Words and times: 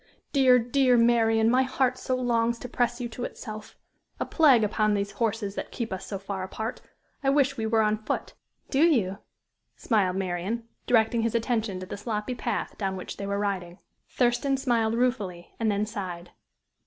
dear, 0.33 0.57
dear 0.57 0.97
Marian, 0.97 1.47
my 1.47 1.61
heart 1.61 1.95
so 1.95 2.15
longs 2.15 2.57
to 2.57 2.67
press 2.67 2.99
you 2.99 3.07
to 3.07 3.23
itself. 3.23 3.75
A 4.19 4.25
plague 4.25 4.63
upon 4.63 4.95
these 4.95 5.11
horses 5.11 5.53
that 5.53 5.71
keep 5.71 5.93
us 5.93 6.07
so 6.07 6.17
far 6.17 6.41
apart! 6.41 6.81
I 7.21 7.29
wish 7.29 7.55
we 7.55 7.67
were 7.67 7.83
on 7.83 7.99
foot!" 7.99 8.33
"Do 8.71 8.81
you?" 8.83 9.19
smiled 9.75 10.15
Marian, 10.15 10.67
directing 10.87 11.21
his 11.21 11.35
attention 11.35 11.79
to 11.81 11.85
the 11.85 11.97
sloppy 11.97 12.33
path 12.33 12.79
down 12.79 12.95
which 12.95 13.17
they 13.17 13.27
were 13.27 13.37
riding. 13.37 13.77
Thurston 14.09 14.57
smiled 14.57 14.95
ruefully, 14.95 15.53
and 15.59 15.69
then 15.69 15.85
sighed. 15.85 16.31